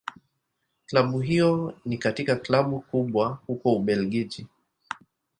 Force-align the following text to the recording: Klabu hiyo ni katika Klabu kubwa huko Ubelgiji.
Klabu 0.85 1.19
hiyo 1.19 1.77
ni 1.85 1.97
katika 1.97 2.35
Klabu 2.35 2.79
kubwa 2.79 3.39
huko 3.47 3.75
Ubelgiji. 3.75 4.47